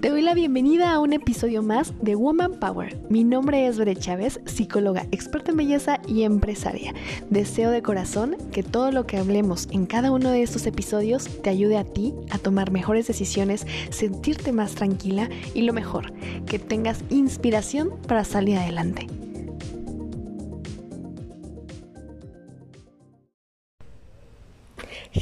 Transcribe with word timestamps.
Te 0.00 0.08
doy 0.08 0.22
la 0.22 0.32
bienvenida 0.32 0.94
a 0.94 0.98
un 0.98 1.12
episodio 1.12 1.62
más 1.62 1.92
de 2.00 2.14
Woman 2.14 2.58
Power. 2.58 2.98
Mi 3.10 3.22
nombre 3.22 3.66
es 3.66 3.76
Bere 3.76 3.94
Chávez, 3.94 4.40
psicóloga, 4.46 5.06
experta 5.10 5.50
en 5.50 5.58
belleza 5.58 6.00
y 6.08 6.22
empresaria. 6.22 6.94
Deseo 7.28 7.70
de 7.70 7.82
corazón 7.82 8.38
que 8.50 8.62
todo 8.62 8.92
lo 8.92 9.06
que 9.06 9.18
hablemos 9.18 9.68
en 9.72 9.84
cada 9.84 10.10
uno 10.10 10.30
de 10.30 10.42
estos 10.42 10.64
episodios 10.64 11.28
te 11.42 11.50
ayude 11.50 11.76
a 11.76 11.84
ti 11.84 12.14
a 12.30 12.38
tomar 12.38 12.70
mejores 12.70 13.08
decisiones, 13.08 13.66
sentirte 13.90 14.52
más 14.52 14.74
tranquila 14.74 15.28
y 15.52 15.62
lo 15.62 15.74
mejor, 15.74 16.14
que 16.46 16.58
tengas 16.58 17.04
inspiración 17.10 17.90
para 18.08 18.24
salir 18.24 18.56
adelante. 18.56 19.06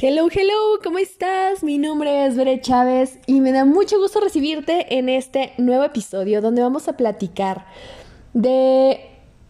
Hello, 0.01 0.29
hello, 0.31 0.79
¿cómo 0.81 0.97
estás? 0.97 1.61
Mi 1.61 1.77
nombre 1.77 2.25
es 2.25 2.37
Bere 2.37 2.61
Chávez 2.61 3.19
y 3.25 3.41
me 3.41 3.51
da 3.51 3.65
mucho 3.65 3.99
gusto 3.99 4.21
recibirte 4.21 4.97
en 4.97 5.09
este 5.09 5.51
nuevo 5.57 5.83
episodio 5.83 6.41
donde 6.41 6.61
vamos 6.61 6.87
a 6.87 6.95
platicar 6.95 7.65
de 8.33 9.01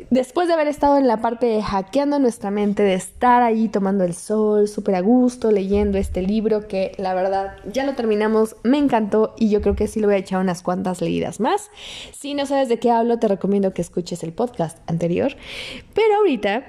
después 0.10 0.48
de 0.48 0.56
haber 0.56 0.68
estado 0.68 0.98
en 0.98 1.08
la 1.08 1.18
parte 1.18 1.46
de 1.46 1.62
hackeando 1.62 2.18
nuestra 2.18 2.50
mente, 2.50 2.82
de 2.82 2.96
estar 2.96 3.44
ahí 3.44 3.68
tomando 3.68 4.04
el 4.04 4.16
sol, 4.16 4.68
súper 4.68 4.96
a 4.96 5.02
gusto, 5.02 5.52
leyendo 5.52 6.00
este 6.00 6.24
libro 6.24 6.68
que 6.68 6.94
la 6.98 7.14
verdad 7.14 7.58
ya 7.72 7.86
lo 7.86 7.94
terminamos, 7.94 8.56
me 8.64 8.80
encantó 8.80 9.36
y 9.38 9.52
yo 9.52 9.62
creo 9.62 9.76
que 9.76 9.86
sí 9.86 10.00
lo 10.00 10.08
voy 10.08 10.16
a 10.16 10.20
echar 10.20 10.42
unas 10.42 10.64
cuantas 10.64 11.00
leídas 11.00 11.40
más. 11.40 11.70
Si 12.12 12.34
no 12.34 12.48
sabes 12.48 12.70
de 12.70 12.80
qué 12.80 12.90
hablo, 12.90 13.20
te 13.20 13.28
recomiendo 13.28 13.76
que 13.76 13.84
escuches 13.84 14.24
el 14.24 14.34
podcast 14.34 14.80
anterior. 14.90 15.36
Pero 15.94 16.16
ahorita 16.16 16.64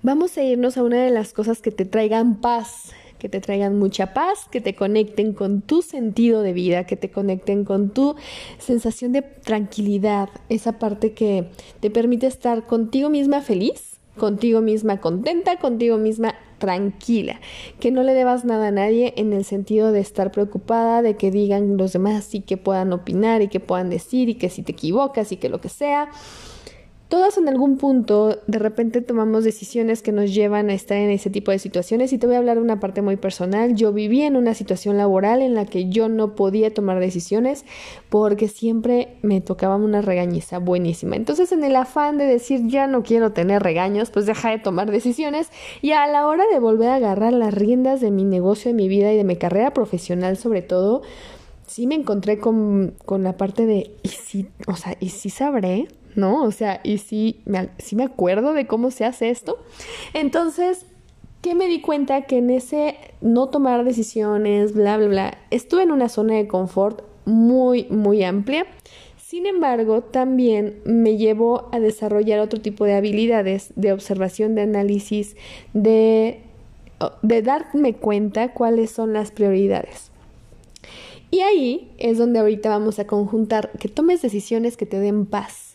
Vamos 0.00 0.38
a 0.38 0.44
irnos 0.44 0.76
a 0.76 0.84
una 0.84 1.02
de 1.02 1.10
las 1.10 1.32
cosas 1.32 1.60
que 1.60 1.72
te 1.72 1.84
traigan 1.84 2.36
paz, 2.36 2.92
que 3.18 3.28
te 3.28 3.40
traigan 3.40 3.80
mucha 3.80 4.14
paz, 4.14 4.46
que 4.48 4.60
te 4.60 4.76
conecten 4.76 5.32
con 5.32 5.60
tu 5.60 5.82
sentido 5.82 6.42
de 6.42 6.52
vida, 6.52 6.84
que 6.84 6.94
te 6.94 7.10
conecten 7.10 7.64
con 7.64 7.90
tu 7.90 8.14
sensación 8.58 9.10
de 9.10 9.22
tranquilidad, 9.22 10.28
esa 10.48 10.78
parte 10.78 11.14
que 11.14 11.48
te 11.80 11.90
permite 11.90 12.28
estar 12.28 12.64
contigo 12.64 13.10
misma 13.10 13.40
feliz, 13.40 13.98
contigo 14.16 14.60
misma 14.60 15.00
contenta, 15.00 15.56
contigo 15.56 15.98
misma 15.98 16.36
tranquila, 16.58 17.40
que 17.80 17.90
no 17.90 18.04
le 18.04 18.14
debas 18.14 18.44
nada 18.44 18.68
a 18.68 18.72
nadie 18.72 19.14
en 19.16 19.32
el 19.32 19.44
sentido 19.44 19.90
de 19.90 19.98
estar 19.98 20.30
preocupada 20.30 21.02
de 21.02 21.16
que 21.16 21.32
digan 21.32 21.76
los 21.76 21.92
demás 21.92 22.36
y 22.36 22.42
que 22.42 22.56
puedan 22.56 22.92
opinar 22.92 23.42
y 23.42 23.48
que 23.48 23.58
puedan 23.58 23.90
decir 23.90 24.28
y 24.28 24.36
que 24.36 24.48
si 24.48 24.62
te 24.62 24.72
equivocas 24.72 25.32
y 25.32 25.38
que 25.38 25.48
lo 25.48 25.60
que 25.60 25.68
sea 25.68 26.08
todas 27.08 27.38
en 27.38 27.48
algún 27.48 27.78
punto 27.78 28.38
de 28.46 28.58
repente 28.58 29.00
tomamos 29.00 29.42
decisiones 29.42 30.02
que 30.02 30.12
nos 30.12 30.34
llevan 30.34 30.68
a 30.68 30.74
estar 30.74 30.98
en 30.98 31.10
ese 31.10 31.30
tipo 31.30 31.50
de 31.50 31.58
situaciones 31.58 32.12
y 32.12 32.18
te 32.18 32.26
voy 32.26 32.36
a 32.36 32.38
hablar 32.38 32.58
de 32.58 32.62
una 32.62 32.80
parte 32.80 33.00
muy 33.00 33.16
personal. 33.16 33.74
Yo 33.74 33.92
viví 33.92 34.22
en 34.22 34.36
una 34.36 34.52
situación 34.52 34.98
laboral 34.98 35.40
en 35.40 35.54
la 35.54 35.64
que 35.64 35.88
yo 35.88 36.08
no 36.08 36.34
podía 36.34 36.72
tomar 36.72 37.00
decisiones 37.00 37.64
porque 38.10 38.48
siempre 38.48 39.16
me 39.22 39.40
tocaba 39.40 39.76
una 39.76 40.02
regañiza 40.02 40.58
buenísima. 40.58 41.16
Entonces 41.16 41.50
en 41.52 41.64
el 41.64 41.76
afán 41.76 42.18
de 42.18 42.26
decir 42.26 42.66
ya 42.66 42.86
no 42.86 43.02
quiero 43.02 43.32
tener 43.32 43.62
regaños, 43.62 44.10
pues 44.10 44.26
deja 44.26 44.50
de 44.50 44.58
tomar 44.58 44.90
decisiones 44.90 45.50
y 45.80 45.92
a 45.92 46.06
la 46.06 46.26
hora 46.26 46.44
de 46.52 46.58
volver 46.58 46.90
a 46.90 46.96
agarrar 46.96 47.32
las 47.32 47.54
riendas 47.54 48.02
de 48.02 48.10
mi 48.10 48.24
negocio, 48.24 48.70
de 48.70 48.74
mi 48.74 48.88
vida 48.88 49.12
y 49.12 49.16
de 49.16 49.24
mi 49.24 49.36
carrera 49.36 49.72
profesional 49.72 50.36
sobre 50.36 50.60
todo, 50.60 51.00
sí 51.66 51.86
me 51.86 51.94
encontré 51.94 52.38
con, 52.38 52.94
con 53.06 53.22
la 53.22 53.36
parte 53.38 53.64
de, 53.64 53.92
¿y 54.02 54.08
si, 54.08 54.48
o 54.66 54.76
sea, 54.76 54.96
¿y 55.00 55.08
si 55.08 55.30
sabré? 55.30 55.88
¿No? 56.18 56.42
O 56.42 56.50
sea, 56.50 56.80
y 56.82 56.98
sí 56.98 57.40
me, 57.46 57.70
me 57.92 58.02
acuerdo 58.02 58.52
de 58.52 58.66
cómo 58.66 58.90
se 58.90 59.04
hace 59.04 59.30
esto. 59.30 59.58
Entonces, 60.12 60.84
¿qué 61.40 61.54
me 61.54 61.68
di 61.68 61.80
cuenta? 61.80 62.22
Que 62.22 62.38
en 62.38 62.50
ese 62.50 62.96
no 63.20 63.48
tomar 63.48 63.84
decisiones, 63.84 64.74
bla, 64.74 64.98
bla, 64.98 65.06
bla, 65.06 65.38
estuve 65.50 65.84
en 65.84 65.92
una 65.92 66.08
zona 66.08 66.34
de 66.34 66.48
confort 66.48 67.02
muy, 67.24 67.84
muy 67.84 68.24
amplia. 68.24 68.66
Sin 69.16 69.46
embargo, 69.46 70.00
también 70.02 70.80
me 70.84 71.16
llevó 71.16 71.68
a 71.70 71.78
desarrollar 71.78 72.40
otro 72.40 72.60
tipo 72.60 72.84
de 72.84 72.94
habilidades 72.94 73.72
de 73.76 73.92
observación, 73.92 74.54
de 74.54 74.62
análisis, 74.62 75.36
de, 75.72 76.40
de 77.22 77.42
darme 77.42 77.94
cuenta 77.94 78.54
cuáles 78.54 78.90
son 78.90 79.12
las 79.12 79.30
prioridades. 79.30 80.10
Y 81.30 81.40
ahí 81.40 81.92
es 81.98 82.16
donde 82.18 82.40
ahorita 82.40 82.70
vamos 82.70 82.98
a 82.98 83.06
conjuntar 83.06 83.70
que 83.78 83.88
tomes 83.88 84.22
decisiones 84.22 84.78
que 84.78 84.86
te 84.86 84.98
den 84.98 85.26
paz 85.26 85.67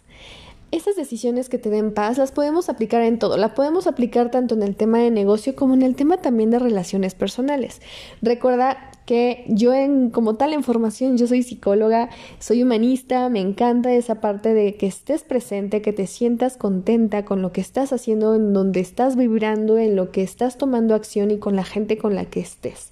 esas 0.74 0.96
decisiones 0.96 1.50
que 1.50 1.60
te 1.60 1.70
den 1.70 1.94
paz 1.94 2.18
las 2.18 2.32
podemos 2.32 2.68
aplicar 2.68 3.04
en 3.04 3.20
todo. 3.20 3.38
La 3.38 3.54
podemos 3.54 3.86
aplicar 3.86 4.32
tanto 4.32 4.56
en 4.56 4.64
el 4.64 4.76
tema 4.76 4.98
de 4.98 5.12
negocio 5.12 5.56
como 5.56 5.76
en 5.76 5.84
el 5.84 5.96
tema 5.96 6.18
también 6.18 6.50
de 6.50 6.58
relaciones 6.58 7.14
personales. 7.14 7.80
Recuerda 8.24 8.90
que 9.06 9.46
yo 9.48 9.74
en 9.74 10.10
como 10.10 10.36
tal 10.36 10.52
en 10.52 10.64
formación 10.64 11.18
yo 11.18 11.28
soy 11.28 11.44
psicóloga, 11.44 12.10
soy 12.40 12.64
humanista, 12.64 13.30
me 13.30 13.40
encanta 13.40 13.94
esa 13.94 14.20
parte 14.20 14.56
de 14.56 14.76
que 14.76 14.88
estés 14.88 15.24
presente, 15.24 15.84
que 15.84 15.94
te 15.94 16.08
sientas 16.08 16.58
contenta 16.58 17.24
con 17.24 17.44
lo 17.44 17.52
que 17.52 17.62
estás 17.62 17.94
haciendo, 17.94 18.34
en 18.34 18.54
donde 18.54 18.80
estás 18.80 19.16
vibrando, 19.16 19.78
en 19.78 19.96
lo 19.96 20.12
que 20.12 20.24
estás 20.24 20.58
tomando 20.58 20.96
acción 20.96 21.30
y 21.30 21.38
con 21.38 21.56
la 21.56 21.66
gente 21.66 22.00
con 22.00 22.16
la 22.16 22.26
que 22.26 22.40
estés. 22.40 22.92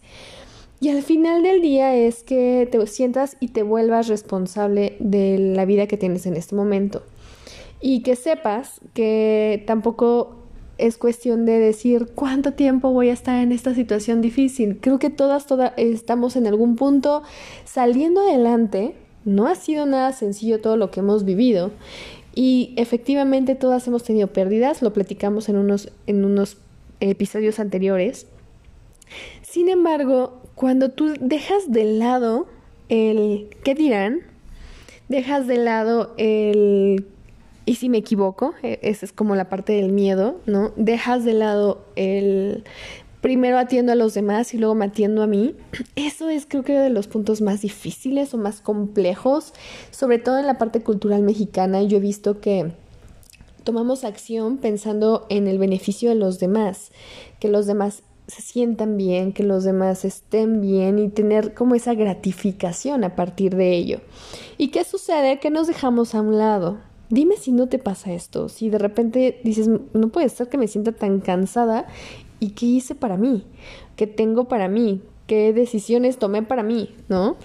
Y 0.79 0.89
al 0.89 1.01
final 1.01 1.41
del 1.41 1.61
día 1.61 1.95
es 1.95 2.21
que 2.21 2.67
te 2.71 2.85
sientas 2.85 3.37
y 3.39 3.49
te 3.49 3.63
vuelvas 3.63 4.07
responsable 4.07 4.97
de 4.99 5.37
la 5.39 5.65
vida 5.65 5.87
que 5.87 5.97
tienes 5.97 6.27
en 6.27 6.35
este 6.35 6.55
momento. 6.55 7.01
Y 7.81 8.03
que 8.03 8.15
sepas 8.15 8.79
que 8.93 9.63
tampoco 9.65 10.37
es 10.77 10.97
cuestión 10.97 11.45
de 11.45 11.59
decir 11.59 12.09
cuánto 12.15 12.53
tiempo 12.53 12.91
voy 12.91 13.09
a 13.09 13.13
estar 13.13 13.41
en 13.41 13.51
esta 13.51 13.75
situación 13.75 14.21
difícil. 14.21 14.79
Creo 14.81 14.99
que 14.99 15.09
todas, 15.09 15.45
todas 15.45 15.73
estamos 15.77 16.35
en 16.35 16.47
algún 16.47 16.75
punto 16.75 17.23
saliendo 17.65 18.21
adelante. 18.21 18.95
No 19.23 19.47
ha 19.47 19.55
sido 19.55 19.85
nada 19.85 20.11
sencillo 20.11 20.59
todo 20.61 20.77
lo 20.77 20.89
que 20.89 21.01
hemos 21.01 21.23
vivido. 21.23 21.71
Y 22.33 22.73
efectivamente 22.77 23.55
todas 23.55 23.87
hemos 23.87 24.03
tenido 24.03 24.27
pérdidas, 24.27 24.81
lo 24.81 24.93
platicamos 24.93 25.49
en 25.49 25.57
unos, 25.57 25.91
en 26.07 26.25
unos 26.25 26.57
episodios 26.99 27.59
anteriores. 27.59 28.27
Sin 29.41 29.69
embargo, 29.69 30.41
cuando 30.55 30.89
tú 30.89 31.13
dejas 31.19 31.71
de 31.71 31.83
lado 31.85 32.47
el 32.89 33.49
qué 33.63 33.75
dirán, 33.75 34.21
dejas 35.09 35.45
de 35.47 35.57
lado 35.57 36.13
el 36.17 37.05
y 37.65 37.75
si 37.75 37.89
me 37.89 37.99
equivoco, 37.99 38.53
e, 38.63 38.79
esa 38.81 39.05
es 39.05 39.13
como 39.13 39.35
la 39.35 39.49
parte 39.49 39.73
del 39.73 39.91
miedo, 39.91 40.39
¿no? 40.45 40.71
Dejas 40.75 41.23
de 41.23 41.33
lado 41.33 41.85
el 41.95 42.63
primero 43.21 43.59
atiendo 43.59 43.91
a 43.91 43.95
los 43.95 44.13
demás 44.15 44.53
y 44.53 44.57
luego 44.57 44.75
me 44.75 44.85
atiendo 44.85 45.21
a 45.21 45.27
mí. 45.27 45.55
Eso 45.95 46.29
es 46.29 46.45
creo 46.47 46.63
que 46.63 46.73
de 46.73 46.89
los 46.89 47.07
puntos 47.07 47.41
más 47.41 47.61
difíciles 47.61 48.33
o 48.33 48.37
más 48.37 48.61
complejos, 48.61 49.53
sobre 49.91 50.17
todo 50.17 50.39
en 50.39 50.47
la 50.47 50.57
parte 50.57 50.81
cultural 50.81 51.21
mexicana. 51.21 51.83
Yo 51.83 51.97
he 51.97 52.01
visto 52.01 52.41
que 52.41 52.71
tomamos 53.63 54.03
acción 54.03 54.57
pensando 54.57 55.27
en 55.29 55.47
el 55.47 55.59
beneficio 55.59 56.09
de 56.09 56.15
los 56.15 56.39
demás, 56.39 56.91
que 57.39 57.47
los 57.47 57.67
demás 57.67 58.03
se 58.27 58.41
sientan 58.41 58.97
bien, 58.97 59.33
que 59.33 59.43
los 59.43 59.63
demás 59.63 60.05
estén 60.05 60.61
bien 60.61 60.99
y 60.99 61.09
tener 61.09 61.53
como 61.53 61.75
esa 61.75 61.93
gratificación 61.93 63.03
a 63.03 63.15
partir 63.15 63.55
de 63.55 63.73
ello. 63.73 63.99
¿Y 64.57 64.69
qué 64.69 64.83
sucede? 64.83 65.39
Que 65.39 65.49
nos 65.49 65.67
dejamos 65.67 66.15
a 66.15 66.21
un 66.21 66.37
lado, 66.37 66.79
Dime 67.11 67.35
si 67.35 67.51
no 67.51 67.67
te 67.67 67.77
pasa 67.77 68.13
esto, 68.13 68.47
si 68.47 68.69
de 68.69 68.77
repente 68.77 69.41
dices, 69.43 69.67
no 69.67 70.07
puede 70.07 70.29
ser 70.29 70.47
que 70.47 70.57
me 70.57 70.69
sienta 70.69 70.93
tan 70.93 71.19
cansada 71.19 71.85
y 72.39 72.51
qué 72.51 72.65
hice 72.65 72.95
para 72.95 73.17
mí, 73.17 73.43
qué 73.97 74.07
tengo 74.07 74.45
para 74.45 74.69
mí, 74.69 75.01
qué 75.27 75.51
decisiones 75.51 76.17
tomé 76.17 76.41
para 76.41 76.63
mí, 76.63 76.95
¿no? 77.09 77.35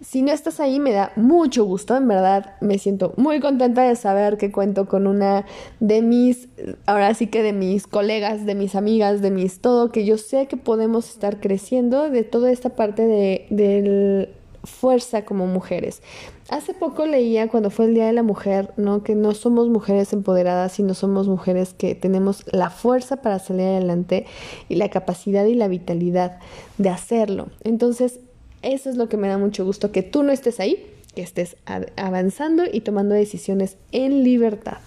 Si 0.00 0.22
no 0.22 0.32
estás 0.32 0.58
ahí 0.58 0.80
me 0.80 0.90
da 0.90 1.12
mucho 1.14 1.64
gusto, 1.64 1.96
en 1.96 2.08
verdad 2.08 2.56
me 2.60 2.78
siento 2.78 3.14
muy 3.16 3.38
contenta 3.38 3.82
de 3.82 3.94
saber 3.94 4.36
que 4.36 4.50
cuento 4.50 4.86
con 4.86 5.06
una 5.06 5.46
de 5.78 6.02
mis, 6.02 6.48
ahora 6.86 7.14
sí 7.14 7.28
que 7.28 7.44
de 7.44 7.52
mis 7.52 7.86
colegas, 7.86 8.46
de 8.46 8.56
mis 8.56 8.74
amigas, 8.74 9.22
de 9.22 9.30
mis 9.30 9.60
todo, 9.60 9.92
que 9.92 10.04
yo 10.04 10.18
sé 10.18 10.48
que 10.48 10.56
podemos 10.56 11.08
estar 11.08 11.38
creciendo 11.38 12.10
de 12.10 12.24
toda 12.24 12.50
esta 12.50 12.70
parte 12.70 13.06
de, 13.06 13.46
del 13.50 14.28
fuerza 14.66 15.24
como 15.24 15.46
mujeres. 15.46 16.02
Hace 16.50 16.74
poco 16.74 17.06
leía 17.06 17.48
cuando 17.48 17.70
fue 17.70 17.86
el 17.86 17.94
Día 17.94 18.06
de 18.06 18.12
la 18.12 18.22
Mujer, 18.22 18.72
¿no? 18.76 19.02
Que 19.02 19.14
no 19.14 19.32
somos 19.32 19.68
mujeres 19.68 20.12
empoderadas, 20.12 20.72
sino 20.72 20.94
somos 20.94 21.28
mujeres 21.28 21.72
que 21.72 21.94
tenemos 21.94 22.44
la 22.52 22.70
fuerza 22.70 23.16
para 23.16 23.38
salir 23.38 23.66
adelante 23.66 24.26
y 24.68 24.74
la 24.74 24.90
capacidad 24.90 25.46
y 25.46 25.54
la 25.54 25.68
vitalidad 25.68 26.38
de 26.78 26.90
hacerlo. 26.90 27.48
Entonces, 27.64 28.20
eso 28.62 28.90
es 28.90 28.96
lo 28.96 29.08
que 29.08 29.16
me 29.16 29.28
da 29.28 29.38
mucho 29.38 29.64
gusto, 29.64 29.92
que 29.92 30.02
tú 30.02 30.22
no 30.22 30.32
estés 30.32 30.60
ahí, 30.60 30.84
que 31.14 31.22
estés 31.22 31.56
avanzando 31.96 32.64
y 32.70 32.80
tomando 32.80 33.14
decisiones 33.14 33.76
en 33.92 34.22
libertad. 34.22 34.78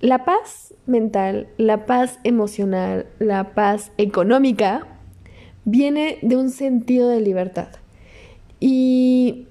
La 0.00 0.24
paz 0.24 0.74
mental, 0.86 1.48
la 1.56 1.86
paz 1.86 2.18
emocional, 2.24 3.06
la 3.18 3.54
paz 3.54 3.90
económica 3.98 4.86
viene 5.64 6.18
de 6.22 6.36
un 6.36 6.50
sentido 6.50 7.08
de 7.08 7.20
libertad. 7.20 7.68
Y 8.60 9.46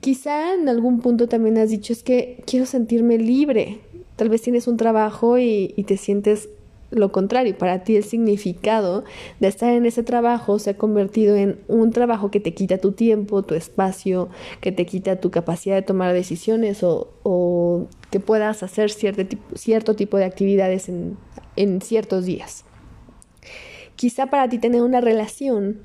quizá 0.00 0.54
en 0.54 0.68
algún 0.68 1.00
punto 1.00 1.28
también 1.28 1.58
has 1.58 1.70
dicho 1.70 1.92
es 1.92 2.02
que 2.02 2.42
quiero 2.46 2.66
sentirme 2.66 3.18
libre. 3.18 3.80
Tal 4.16 4.28
vez 4.28 4.42
tienes 4.42 4.66
un 4.66 4.76
trabajo 4.76 5.38
y, 5.38 5.68
te 5.86 5.96
sientes 5.96 6.48
lo 6.90 7.12
contrario, 7.12 7.56
para 7.56 7.84
ti 7.84 7.96
el 7.96 8.02
significado 8.02 9.04
de 9.40 9.48
estar 9.48 9.74
en 9.74 9.84
ese 9.84 10.02
trabajo 10.02 10.58
se 10.58 10.70
ha 10.70 10.78
convertido 10.78 11.36
en 11.36 11.60
un 11.68 11.92
trabajo 11.92 12.30
que 12.30 12.40
te 12.40 12.54
quita 12.54 12.78
tu 12.78 12.92
tiempo, 12.92 13.42
tu 13.42 13.54
espacio, 13.54 14.30
que 14.62 14.72
te 14.72 14.86
quita 14.86 15.20
tu 15.20 15.30
capacidad 15.30 15.74
de 15.76 15.82
tomar 15.82 16.14
decisiones 16.14 16.82
o, 16.82 17.86
que 18.10 18.20
puedas 18.20 18.62
hacer 18.62 18.88
cierto 18.88 19.26
tipo, 19.26 19.54
cierto 19.54 19.94
tipo 19.94 20.16
de 20.16 20.24
actividades 20.24 20.88
en, 20.88 21.18
en 21.56 21.82
ciertos 21.82 22.24
días. 22.24 22.64
Quizá 23.96 24.26
para 24.26 24.48
ti 24.48 24.58
tener 24.58 24.80
una 24.80 25.02
relación 25.02 25.82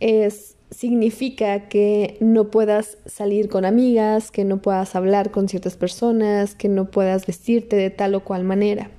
es 0.00 0.55
significa 0.70 1.68
que 1.68 2.16
no 2.20 2.50
puedas 2.50 2.98
salir 3.06 3.48
con 3.48 3.64
amigas, 3.64 4.30
que 4.30 4.44
no 4.44 4.60
puedas 4.60 4.94
hablar 4.96 5.30
con 5.30 5.48
ciertas 5.48 5.76
personas, 5.76 6.54
que 6.54 6.68
no 6.68 6.90
puedas 6.90 7.26
vestirte 7.26 7.76
de 7.76 7.90
tal 7.90 8.14
o 8.14 8.24
cual 8.24 8.44
manera. 8.44 8.90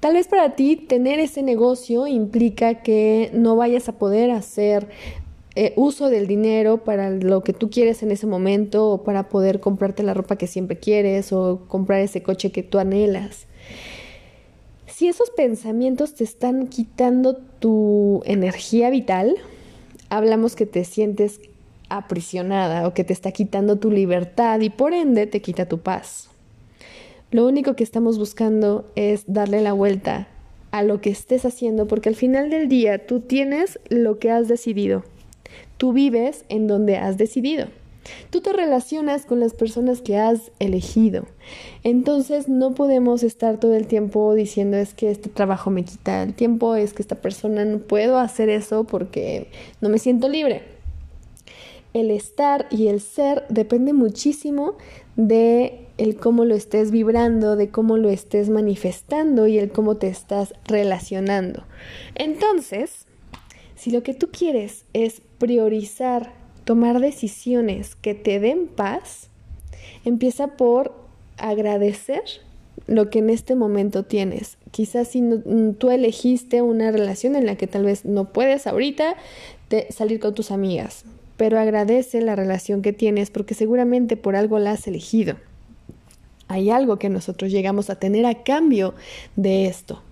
Tal 0.00 0.14
vez 0.14 0.28
para 0.28 0.54
ti 0.54 0.76
tener 0.76 1.18
ese 1.20 1.42
negocio 1.42 2.06
implica 2.06 2.82
que 2.82 3.30
no 3.32 3.56
vayas 3.56 3.88
a 3.88 3.98
poder 3.98 4.30
hacer 4.30 4.88
eh, 5.54 5.72
uso 5.76 6.10
del 6.10 6.26
dinero 6.26 6.84
para 6.84 7.08
lo 7.10 7.42
que 7.42 7.54
tú 7.54 7.70
quieres 7.70 8.02
en 8.02 8.10
ese 8.10 8.26
momento 8.26 8.90
o 8.90 9.04
para 9.04 9.30
poder 9.30 9.58
comprarte 9.58 10.02
la 10.02 10.12
ropa 10.12 10.36
que 10.36 10.46
siempre 10.46 10.78
quieres 10.78 11.32
o 11.32 11.62
comprar 11.66 12.00
ese 12.00 12.22
coche 12.22 12.52
que 12.52 12.62
tú 12.62 12.78
anhelas. 12.78 13.46
Si 14.86 15.08
esos 15.08 15.30
pensamientos 15.30 16.14
te 16.14 16.24
están 16.24 16.68
quitando 16.68 17.36
tu 17.36 18.22
energía 18.26 18.90
vital, 18.90 19.36
hablamos 20.08 20.56
que 20.56 20.66
te 20.66 20.84
sientes 20.84 21.40
aprisionada 21.88 22.86
o 22.86 22.94
que 22.94 23.04
te 23.04 23.12
está 23.12 23.32
quitando 23.32 23.76
tu 23.76 23.90
libertad 23.90 24.60
y 24.60 24.70
por 24.70 24.92
ende 24.92 25.26
te 25.26 25.40
quita 25.40 25.68
tu 25.68 25.80
paz. 25.80 26.28
Lo 27.30 27.46
único 27.46 27.74
que 27.74 27.84
estamos 27.84 28.18
buscando 28.18 28.90
es 28.94 29.24
darle 29.26 29.60
la 29.60 29.72
vuelta 29.72 30.28
a 30.70 30.82
lo 30.82 31.00
que 31.00 31.10
estés 31.10 31.44
haciendo 31.44 31.86
porque 31.86 32.08
al 32.08 32.14
final 32.14 32.50
del 32.50 32.68
día 32.68 33.06
tú 33.06 33.20
tienes 33.20 33.78
lo 33.88 34.18
que 34.18 34.30
has 34.30 34.48
decidido. 34.48 35.04
Tú 35.76 35.92
vives 35.92 36.44
en 36.48 36.66
donde 36.66 36.96
has 36.96 37.18
decidido. 37.18 37.66
Tú 38.30 38.40
te 38.40 38.52
relacionas 38.52 39.26
con 39.26 39.40
las 39.40 39.54
personas 39.54 40.00
que 40.00 40.16
has 40.16 40.52
elegido. 40.58 41.26
Entonces 41.82 42.48
no 42.48 42.74
podemos 42.74 43.22
estar 43.22 43.58
todo 43.58 43.74
el 43.74 43.86
tiempo 43.86 44.34
diciendo 44.34 44.76
es 44.76 44.94
que 44.94 45.10
este 45.10 45.28
trabajo 45.28 45.70
me 45.70 45.84
quita 45.84 46.22
el 46.22 46.34
tiempo, 46.34 46.74
es 46.74 46.92
que 46.92 47.02
esta 47.02 47.16
persona 47.16 47.64
no 47.64 47.78
puedo 47.78 48.18
hacer 48.18 48.48
eso 48.48 48.84
porque 48.84 49.48
no 49.80 49.88
me 49.88 49.98
siento 49.98 50.28
libre. 50.28 50.62
El 51.92 52.10
estar 52.10 52.66
y 52.70 52.88
el 52.88 53.00
ser 53.00 53.44
depende 53.48 53.92
muchísimo 53.92 54.76
de 55.16 55.86
el 55.96 56.16
cómo 56.16 56.44
lo 56.44 56.54
estés 56.54 56.90
vibrando, 56.90 57.56
de 57.56 57.70
cómo 57.70 57.96
lo 57.96 58.10
estés 58.10 58.50
manifestando 58.50 59.46
y 59.46 59.58
el 59.58 59.70
cómo 59.70 59.96
te 59.96 60.08
estás 60.08 60.52
relacionando. 60.66 61.64
Entonces, 62.14 63.06
si 63.76 63.90
lo 63.90 64.02
que 64.02 64.14
tú 64.14 64.28
quieres 64.30 64.84
es 64.92 65.22
priorizar, 65.38 66.32
tomar 66.66 67.00
decisiones 67.00 67.96
que 67.96 68.14
te 68.14 68.38
den 68.38 68.66
paz, 68.66 69.30
empieza 70.04 70.48
por 70.58 70.92
agradecer 71.38 72.22
lo 72.86 73.08
que 73.08 73.20
en 73.20 73.30
este 73.30 73.54
momento 73.54 74.02
tienes. 74.02 74.58
Quizás 74.70 75.08
si 75.08 75.22
tú 75.78 75.90
elegiste 75.90 76.60
una 76.60 76.90
relación 76.90 77.36
en 77.36 77.46
la 77.46 77.56
que 77.56 77.66
tal 77.66 77.84
vez 77.86 78.04
no 78.04 78.26
puedes 78.26 78.66
ahorita 78.66 79.16
salir 79.88 80.20
con 80.20 80.34
tus 80.34 80.50
amigas, 80.50 81.04
pero 81.38 81.58
agradece 81.58 82.20
la 82.20 82.36
relación 82.36 82.82
que 82.82 82.92
tienes 82.92 83.30
porque 83.30 83.54
seguramente 83.54 84.18
por 84.18 84.36
algo 84.36 84.58
la 84.58 84.72
has 84.72 84.86
elegido 84.86 85.36
hay 86.48 86.70
algo 86.70 86.98
que 86.98 87.08
nosotros 87.08 87.50
llegamos 87.50 87.90
a 87.90 87.96
tener 87.96 88.24
a 88.26 88.42
cambio 88.42 88.94
de 89.34 89.66
esto. 89.66 90.02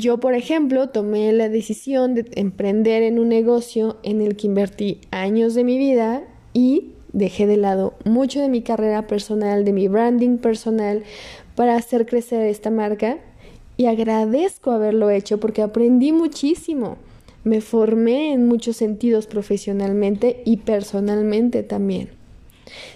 Yo, 0.00 0.18
por 0.18 0.32
ejemplo, 0.32 0.88
tomé 0.88 1.30
la 1.34 1.50
decisión 1.50 2.14
de 2.14 2.24
emprender 2.32 3.02
en 3.02 3.18
un 3.18 3.28
negocio 3.28 3.98
en 4.02 4.22
el 4.22 4.34
que 4.34 4.46
invertí 4.46 5.02
años 5.10 5.54
de 5.54 5.62
mi 5.62 5.76
vida 5.76 6.22
y 6.54 6.92
dejé 7.12 7.46
de 7.46 7.58
lado 7.58 7.92
mucho 8.06 8.40
de 8.40 8.48
mi 8.48 8.62
carrera 8.62 9.06
personal, 9.06 9.62
de 9.62 9.74
mi 9.74 9.88
branding 9.88 10.38
personal, 10.38 11.02
para 11.54 11.76
hacer 11.76 12.06
crecer 12.06 12.46
esta 12.46 12.70
marca 12.70 13.18
y 13.76 13.86
agradezco 13.86 14.70
haberlo 14.70 15.10
hecho 15.10 15.38
porque 15.38 15.60
aprendí 15.60 16.12
muchísimo. 16.12 16.96
Me 17.44 17.60
formé 17.60 18.32
en 18.32 18.48
muchos 18.48 18.78
sentidos 18.78 19.26
profesionalmente 19.26 20.40
y 20.46 20.58
personalmente 20.58 21.62
también. 21.62 22.08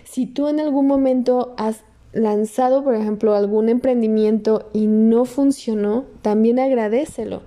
Si 0.04 0.24
tú 0.24 0.48
en 0.48 0.58
algún 0.58 0.86
momento 0.86 1.54
has 1.58 1.84
lanzado, 2.14 2.82
por 2.82 2.94
ejemplo, 2.94 3.34
algún 3.34 3.69
emprendimiento 3.69 4.70
y 4.72 4.87
no 4.87 5.25
funcionó, 5.25 6.05
también 6.22 6.58
agradecelo, 6.58 7.43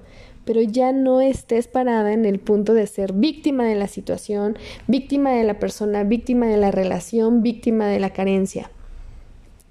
pero 0.45 0.61
ya 0.61 0.91
no 0.91 1.21
estés 1.21 1.67
parada 1.67 2.13
en 2.13 2.25
el 2.25 2.39
punto 2.39 2.73
de 2.73 2.87
ser 2.87 3.13
víctima 3.13 3.65
de 3.65 3.75
la 3.75 3.87
situación, 3.87 4.57
víctima 4.87 5.31
de 5.31 5.43
la 5.43 5.59
persona, 5.59 6.03
víctima 6.03 6.47
de 6.47 6.57
la 6.57 6.71
relación, 6.71 7.41
víctima 7.41 7.87
de 7.87 7.99
la 7.99 8.11
carencia 8.11 8.69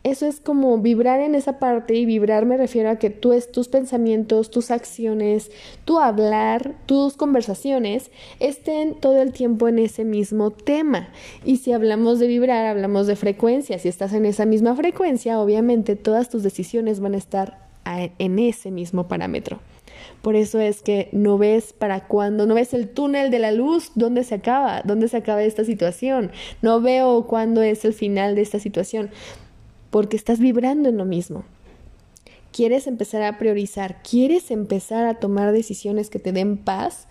eso 0.06 0.24
es 0.26 0.38
como 0.38 0.78
vibrar 0.78 1.18
en 1.18 1.34
esa 1.34 1.58
parte 1.58 1.96
y 1.96 2.06
vibrar 2.06 2.46
me 2.46 2.56
refiero 2.56 2.90
a 2.90 2.96
que 2.96 3.10
tú 3.10 3.32
es, 3.32 3.50
tus 3.50 3.66
pensamientos, 3.66 4.52
tus 4.52 4.70
acciones, 4.70 5.50
tu 5.84 5.98
hablar, 5.98 6.76
tus 6.86 7.16
conversaciones 7.16 8.12
estén 8.38 8.94
todo 8.94 9.20
el 9.20 9.32
tiempo 9.32 9.66
en 9.66 9.80
ese 9.80 10.04
mismo 10.04 10.52
tema. 10.52 11.08
Y 11.44 11.56
si 11.56 11.72
hablamos 11.72 12.20
de 12.20 12.28
vibrar, 12.28 12.66
hablamos 12.66 13.08
de 13.08 13.16
frecuencia. 13.16 13.80
Si 13.80 13.88
estás 13.88 14.12
en 14.12 14.26
esa 14.26 14.46
misma 14.46 14.76
frecuencia, 14.76 15.40
obviamente 15.40 15.96
todas 15.96 16.28
tus 16.28 16.44
decisiones 16.44 17.00
van 17.00 17.14
a 17.14 17.18
estar 17.18 17.58
en 17.84 18.38
ese 18.38 18.70
mismo 18.70 19.08
parámetro. 19.08 19.58
Por 20.22 20.36
eso 20.36 20.60
es 20.60 20.82
que 20.82 21.08
no 21.10 21.36
ves 21.36 21.72
para 21.72 22.06
cuándo, 22.06 22.46
no 22.46 22.54
ves 22.54 22.74
el 22.74 22.88
túnel 22.88 23.32
de 23.32 23.40
la 23.40 23.50
luz, 23.50 23.90
dónde 23.96 24.22
se 24.22 24.36
acaba, 24.36 24.82
dónde 24.84 25.08
se 25.08 25.16
acaba 25.16 25.42
esta 25.42 25.64
situación. 25.64 26.30
No 26.62 26.80
veo 26.80 27.26
cuándo 27.26 27.60
es 27.62 27.84
el 27.84 27.92
final 27.92 28.36
de 28.36 28.42
esta 28.42 28.60
situación 28.60 29.10
porque 29.90 30.16
estás 30.16 30.38
vibrando 30.38 30.88
en 30.88 30.96
lo 30.96 31.04
mismo. 31.04 31.44
¿Quieres 32.52 32.86
empezar 32.86 33.22
a 33.22 33.38
priorizar? 33.38 34.02
¿Quieres 34.02 34.50
empezar 34.50 35.04
a 35.06 35.20
tomar 35.20 35.52
decisiones 35.52 36.08
que 36.08 36.18
te 36.18 36.32
den 36.32 36.56
paz? 36.56 37.06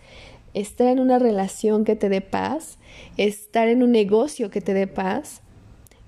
¿Estar 0.55 0.87
en 0.87 0.99
una 0.99 1.19
relación 1.19 1.83
que 1.83 1.95
te 1.95 2.09
dé 2.09 2.21
paz? 2.21 2.77
¿Estar 3.17 3.67
en 3.67 3.83
un 3.83 3.91
negocio 3.91 4.49
que 4.49 4.61
te 4.61 4.73
dé 4.73 4.87
paz? 4.87 5.41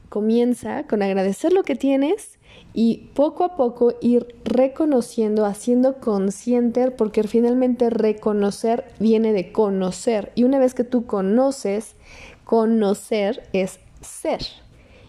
Comienza 0.09 0.87
con 0.87 1.03
agradecer 1.03 1.53
lo 1.53 1.63
que 1.63 1.75
tienes 1.75 2.39
y 2.73 3.09
poco 3.13 3.43
a 3.43 3.55
poco 3.55 3.93
ir 4.01 4.35
reconociendo, 4.43 5.45
haciendo 5.45 5.99
consciente, 5.99 6.91
porque 6.91 7.23
finalmente 7.23 7.89
reconocer 7.89 8.85
viene 8.99 9.33
de 9.33 9.51
conocer. 9.51 10.31
Y 10.35 10.45
una 10.45 10.59
vez 10.59 10.73
que 10.73 10.83
tú 10.83 11.05
conoces, 11.05 11.95
conocer 12.43 13.43
es 13.53 13.79
ser. 14.01 14.41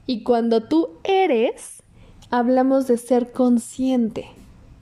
Y 0.08 0.22
cuando 0.22 0.62
tú 0.62 0.88
eres, 1.04 1.82
hablamos 2.30 2.86
de 2.86 2.96
ser 2.96 3.30
consciente. 3.30 4.24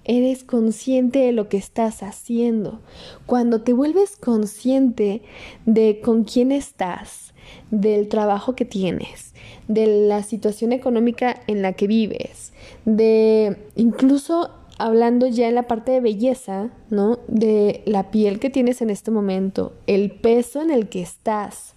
Eres 0.04 0.44
consciente 0.44 1.18
de 1.18 1.32
lo 1.32 1.48
que 1.48 1.56
estás 1.56 2.04
haciendo. 2.04 2.78
Cuando 3.26 3.62
te 3.62 3.72
vuelves 3.72 4.14
consciente 4.16 5.22
de 5.64 6.00
con 6.00 6.22
quién 6.22 6.52
estás, 6.52 7.34
del 7.72 8.06
trabajo 8.06 8.54
que 8.54 8.64
tienes, 8.64 9.34
de 9.66 10.06
la 10.06 10.22
situación 10.22 10.70
económica 10.70 11.42
en 11.48 11.60
la 11.60 11.72
que 11.72 11.88
vives, 11.88 12.52
de 12.84 13.56
incluso 13.74 14.50
hablando 14.78 15.26
ya 15.26 15.48
en 15.48 15.56
la 15.56 15.66
parte 15.66 15.90
de 15.90 16.00
belleza, 16.00 16.70
¿no? 16.88 17.18
De 17.26 17.82
la 17.84 18.12
piel 18.12 18.38
que 18.38 18.50
tienes 18.50 18.80
en 18.80 18.90
este 18.90 19.10
momento, 19.10 19.72
el 19.88 20.12
peso 20.12 20.62
en 20.62 20.70
el 20.70 20.88
que 20.88 21.02
estás, 21.02 21.74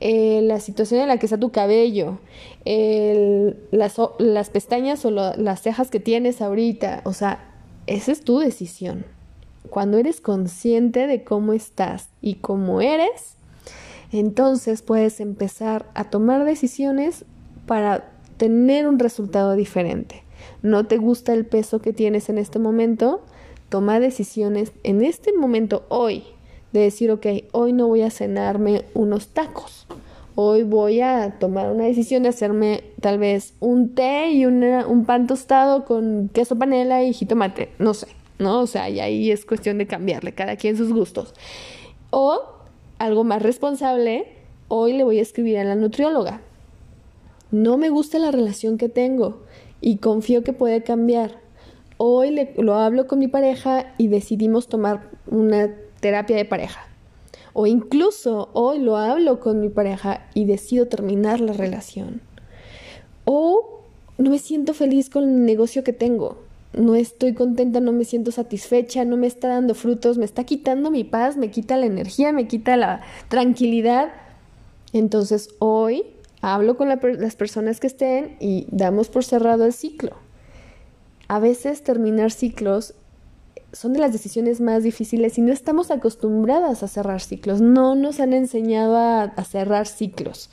eh, 0.00 0.40
la 0.42 0.60
situación 0.60 1.00
en 1.00 1.08
la 1.08 1.18
que 1.18 1.26
está 1.26 1.38
tu 1.38 1.50
cabello, 1.50 2.18
las, 2.64 3.96
las, 4.18 4.50
pestañas 4.50 5.04
o 5.04 5.10
las 5.10 5.62
cejas 5.62 5.90
que 5.90 6.00
tienes 6.00 6.40
ahorita. 6.40 7.02
O 7.04 7.12
sea, 7.12 7.52
esa 7.86 8.12
es 8.12 8.22
tu 8.22 8.38
decisión. 8.38 9.04
Cuando 9.68 9.98
eres 9.98 10.20
consciente 10.20 11.06
de 11.06 11.22
cómo 11.22 11.52
estás 11.52 12.08
y 12.22 12.36
cómo 12.36 12.80
eres, 12.80 13.36
entonces 14.12 14.82
puedes 14.82 15.20
empezar 15.20 15.86
a 15.94 16.04
tomar 16.04 16.44
decisiones 16.44 17.24
para 17.66 18.10
tener 18.36 18.88
un 18.88 18.98
resultado 18.98 19.54
diferente. 19.54 20.24
¿No 20.62 20.86
te 20.86 20.96
gusta 20.96 21.32
el 21.32 21.46
peso 21.46 21.80
que 21.80 21.92
tienes 21.92 22.28
en 22.28 22.38
este 22.38 22.58
momento? 22.58 23.20
Toma 23.68 24.00
decisiones 24.00 24.72
en 24.82 25.04
este 25.04 25.32
momento, 25.32 25.84
hoy, 25.88 26.24
de 26.72 26.80
decir, 26.80 27.10
ok, 27.10 27.26
hoy 27.52 27.72
no 27.72 27.88
voy 27.88 28.02
a 28.02 28.10
cenarme 28.10 28.84
unos 28.94 29.28
tacos. 29.28 29.86
Hoy 30.34 30.62
voy 30.62 31.00
a 31.00 31.38
tomar 31.38 31.70
una 31.70 31.84
decisión 31.84 32.22
de 32.22 32.28
hacerme 32.30 32.84
tal 33.00 33.18
vez 33.18 33.54
un 33.60 33.94
té 33.94 34.30
y 34.30 34.46
un 34.46 35.04
pan 35.04 35.26
tostado 35.26 35.84
con 35.84 36.30
queso 36.32 36.56
panela 36.56 37.02
y 37.02 37.12
jitomate. 37.12 37.70
No 37.78 37.94
sé, 37.94 38.06
¿no? 38.38 38.60
O 38.60 38.66
sea, 38.66 38.88
y 38.88 39.00
ahí 39.00 39.30
es 39.30 39.44
cuestión 39.44 39.78
de 39.78 39.86
cambiarle, 39.86 40.32
cada 40.32 40.56
quien 40.56 40.76
sus 40.76 40.92
gustos. 40.92 41.34
O 42.10 42.40
algo 42.98 43.24
más 43.24 43.42
responsable, 43.42 44.28
hoy 44.68 44.92
le 44.92 45.04
voy 45.04 45.18
a 45.18 45.22
escribir 45.22 45.58
a 45.58 45.64
la 45.64 45.74
nutrióloga. 45.74 46.40
No 47.50 47.76
me 47.76 47.88
gusta 47.90 48.18
la 48.18 48.30
relación 48.30 48.78
que 48.78 48.88
tengo 48.88 49.42
y 49.80 49.96
confío 49.96 50.44
que 50.44 50.52
puede 50.52 50.82
cambiar 50.82 51.40
hoy 52.02 52.48
lo 52.56 52.76
hablo 52.76 53.06
con 53.06 53.18
mi 53.18 53.28
pareja 53.28 53.92
y 53.98 54.08
decidimos 54.08 54.68
tomar 54.68 55.10
una 55.26 55.68
terapia 56.00 56.36
de 56.36 56.44
pareja. 56.44 56.80
O 57.52 57.66
incluso 57.66 58.50
hoy 58.52 58.78
lo 58.78 58.96
hablo 58.96 59.40
con 59.40 59.60
mi 59.60 59.68
pareja 59.68 60.26
y 60.34 60.44
decido 60.44 60.86
terminar 60.86 61.40
la 61.40 61.52
relación. 61.52 62.20
O 63.24 63.82
no 64.18 64.30
me 64.30 64.38
siento 64.38 64.74
feliz 64.74 65.10
con 65.10 65.24
el 65.24 65.44
negocio 65.44 65.84
que 65.84 65.92
tengo. 65.92 66.38
No 66.72 66.94
estoy 66.94 67.34
contenta, 67.34 67.80
no 67.80 67.92
me 67.92 68.04
siento 68.04 68.30
satisfecha, 68.30 69.04
no 69.04 69.16
me 69.16 69.26
está 69.26 69.48
dando 69.48 69.74
frutos, 69.74 70.18
me 70.18 70.24
está 70.24 70.44
quitando 70.44 70.90
mi 70.90 71.02
paz, 71.02 71.36
me 71.36 71.50
quita 71.50 71.76
la 71.76 71.86
energía, 71.86 72.32
me 72.32 72.46
quita 72.46 72.76
la 72.76 73.00
tranquilidad. 73.28 74.12
Entonces 74.92 75.48
hoy 75.58 76.04
hablo 76.42 76.76
con 76.76 76.88
las 76.88 77.36
personas 77.36 77.80
que 77.80 77.88
estén 77.88 78.36
y 78.40 78.66
damos 78.70 79.08
por 79.08 79.24
cerrado 79.24 79.66
el 79.66 79.72
ciclo. 79.72 80.12
A 81.26 81.40
veces 81.40 81.82
terminar 81.82 82.30
ciclos 82.30 82.94
son 83.72 83.92
de 83.92 84.00
las 84.00 84.12
decisiones 84.12 84.60
más 84.60 84.82
difíciles 84.82 85.38
y 85.38 85.42
no 85.42 85.52
estamos 85.52 85.90
acostumbradas 85.90 86.82
a 86.82 86.88
cerrar 86.88 87.20
ciclos, 87.20 87.60
no 87.60 87.94
nos 87.94 88.20
han 88.20 88.32
enseñado 88.32 88.96
a, 88.96 89.32
cerrar 89.44 89.86
ciclos. 89.86 90.50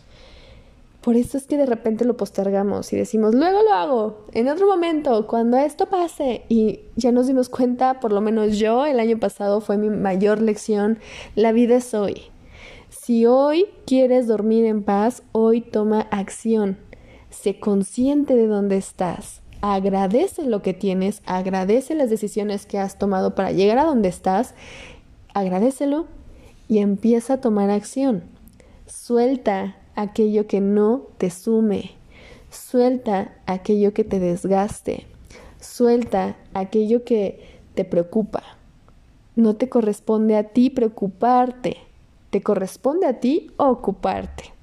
Por 1.01 1.15
eso 1.15 1.37
es 1.37 1.47
que 1.47 1.57
de 1.57 1.65
repente 1.65 2.03
lo 2.03 2.17
postergamos 2.17 2.91
y 2.91 2.97
decimos, 2.97 3.33
luego 3.33 3.63
lo 3.63 3.73
hago, 3.73 4.25
en 4.33 4.49
otro 4.49 4.67
momento, 4.67 5.25
cuando 5.25 5.57
esto 5.57 5.85
pase. 5.85 6.43
Y 6.49 6.81
ya 6.97 7.13
nos 7.13 7.27
dimos 7.27 7.47
cuenta, 7.47 8.01
por 8.01 8.11
lo 8.11 8.19
menos 8.19 8.57
yo, 8.57 8.85
el 8.85 8.99
año 8.99 9.17
pasado 9.17 9.61
fue 9.61 9.77
mi 9.77 9.89
mayor 9.89 10.41
lección, 10.41 10.99
la 11.35 11.53
vida 11.53 11.77
es 11.77 11.93
hoy. 11.93 12.23
Si 12.89 13.25
hoy 13.25 13.67
quieres 13.85 14.27
dormir 14.27 14.65
en 14.65 14.83
paz, 14.83 15.23
hoy 15.31 15.61
toma 15.61 16.01
acción. 16.11 16.77
Sé 17.29 17.59
consciente 17.59 18.35
de 18.35 18.47
dónde 18.47 18.75
estás 18.77 19.41
agradece 19.61 20.45
lo 20.45 20.61
que 20.61 20.73
tienes, 20.73 21.21
agradece 21.25 21.95
las 21.95 22.09
decisiones 22.09 22.65
que 22.65 22.79
has 22.79 22.97
tomado 22.97 23.35
para 23.35 23.51
llegar 23.51 23.77
a 23.79 23.85
donde 23.85 24.09
estás, 24.09 24.53
agradecelo 25.33 26.07
y 26.67 26.79
empieza 26.79 27.35
a 27.35 27.41
tomar 27.41 27.69
acción. 27.69 28.23
Suelta 28.85 29.75
aquello 29.95 30.47
que 30.47 30.61
no 30.61 31.03
te 31.17 31.29
sume, 31.29 31.91
suelta 32.49 33.33
aquello 33.45 33.93
que 33.93 34.03
te 34.03 34.19
desgaste, 34.19 35.05
suelta 35.59 36.37
aquello 36.53 37.03
que 37.03 37.59
te 37.75 37.85
preocupa. 37.85 38.43
No 39.35 39.55
te 39.55 39.69
corresponde 39.69 40.35
a 40.35 40.43
ti 40.43 40.69
preocuparte, 40.69 41.77
te 42.29 42.41
corresponde 42.41 43.05
a 43.05 43.19
ti 43.19 43.51
ocuparte. 43.57 44.56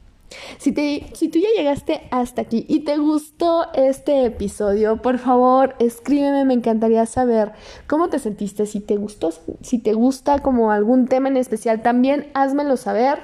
Si, 0.59 0.73
te, 0.73 1.07
si 1.13 1.29
tú 1.29 1.39
ya 1.39 1.49
llegaste 1.57 2.03
hasta 2.11 2.43
aquí 2.43 2.65
y 2.69 2.81
te 2.81 2.97
gustó 2.97 3.67
este 3.75 4.25
episodio, 4.25 5.01
por 5.01 5.19
favor, 5.19 5.75
escríbeme, 5.79 6.45
me 6.45 6.55
encantaría 6.55 7.07
saber 7.07 7.53
cómo 7.87 8.09
te 8.09 8.19
sentiste, 8.19 8.67
si 8.67 8.81
te 8.81 8.97
gustó, 8.97 9.33
si 9.61 9.79
te 9.79 9.93
gusta 9.93 10.41
como 10.41 10.71
algún 10.73 11.07
tema 11.07 11.29
en 11.29 11.37
especial, 11.37 11.83
también 11.83 12.31
házmelo 12.35 12.77
saber. 12.77 13.19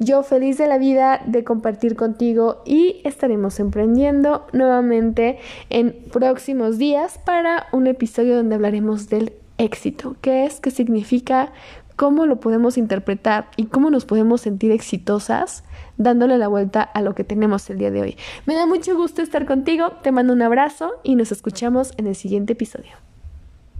Yo 0.00 0.24
feliz 0.24 0.58
de 0.58 0.66
la 0.66 0.76
vida 0.76 1.20
de 1.24 1.44
compartir 1.44 1.94
contigo 1.94 2.62
y 2.64 3.00
estaremos 3.04 3.60
emprendiendo 3.60 4.44
nuevamente 4.52 5.38
en 5.70 5.96
próximos 6.12 6.78
días 6.78 7.18
para 7.24 7.68
un 7.70 7.86
episodio 7.86 8.36
donde 8.36 8.56
hablaremos 8.56 9.08
del 9.08 9.34
éxito, 9.56 10.16
qué 10.20 10.46
es, 10.46 10.58
qué 10.58 10.72
significa, 10.72 11.52
cómo 11.96 12.26
lo 12.26 12.40
podemos 12.40 12.76
interpretar 12.76 13.48
y 13.56 13.66
cómo 13.66 13.90
nos 13.90 14.04
podemos 14.04 14.40
sentir 14.40 14.72
exitosas 14.72 15.64
dándole 15.96 16.38
la 16.38 16.48
vuelta 16.48 16.82
a 16.82 17.02
lo 17.02 17.14
que 17.14 17.24
tenemos 17.24 17.68
el 17.70 17.78
día 17.78 17.90
de 17.90 18.02
hoy. 18.02 18.16
Me 18.46 18.54
da 18.54 18.66
mucho 18.66 18.96
gusto 18.96 19.22
estar 19.22 19.46
contigo, 19.46 19.92
te 20.02 20.12
mando 20.12 20.32
un 20.32 20.42
abrazo 20.42 20.92
y 21.02 21.14
nos 21.14 21.32
escuchamos 21.32 21.92
en 21.96 22.06
el 22.06 22.14
siguiente 22.14 22.54
episodio. 22.54 23.13